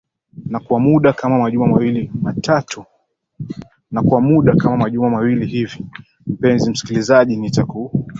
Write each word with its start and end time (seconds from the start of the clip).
na 0.45 0.59
kwa 0.59 0.79
muda 0.79 1.13
kama 1.13 1.39
majuma 4.77 5.09
mawili 5.09 5.45
hivi 5.45 5.85
mpenzi 6.27 6.71
msikilizaji 6.71 7.37
nitaku 7.37 8.05